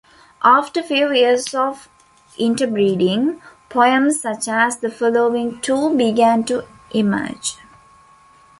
After 0.43 0.81
few 0.81 1.11
years 1.13 1.53
of 1.53 1.87
interbreeding, 2.35 3.39
poems 3.69 4.21
such 4.21 4.47
as 4.47 4.77
the 4.77 4.89
following 4.89 5.61
two 5.61 5.95
began 5.95 6.43
to 6.45 6.65
emerge. 6.89 7.55